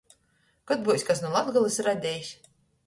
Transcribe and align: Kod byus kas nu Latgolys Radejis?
Kod 0.71 0.81
byus 0.87 1.07
kas 1.11 1.23
nu 1.27 1.31
Latgolys 1.37 1.81
Radejis? 1.91 2.35